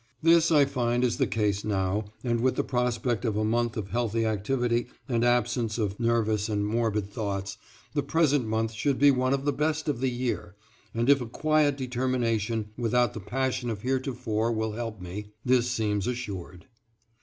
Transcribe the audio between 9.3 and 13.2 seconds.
of the best of the year, and if a quiet determination without the